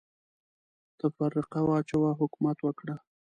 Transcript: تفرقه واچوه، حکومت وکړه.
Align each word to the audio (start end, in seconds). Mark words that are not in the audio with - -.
تفرقه 0.99 1.59
واچوه، 1.69 2.09
حکومت 2.19 2.57
وکړه. 2.63 2.95